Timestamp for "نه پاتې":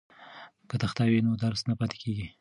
1.69-1.97